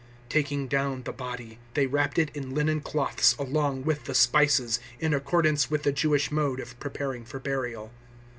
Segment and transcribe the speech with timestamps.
[0.29, 4.79] 019:040 Taking down the body they wrapped it in linen cloths along with the spices,
[4.99, 7.91] in accordance with the Jewish mode of preparing for burial.